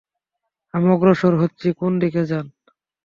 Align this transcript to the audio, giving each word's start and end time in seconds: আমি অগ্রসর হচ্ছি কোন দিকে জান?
আমি 0.73 0.87
অগ্রসর 0.91 1.33
হচ্ছি 1.41 1.67
কোন 1.79 1.91
দিকে 2.01 2.21
জান? 2.25 2.45